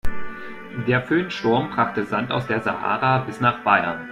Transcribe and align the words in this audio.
Der 0.87 1.03
Föhnsturm 1.03 1.69
brachte 1.69 2.05
Sand 2.07 2.31
aus 2.31 2.47
der 2.47 2.59
Sahara 2.61 3.19
bis 3.19 3.39
nach 3.39 3.63
Bayern. 3.63 4.09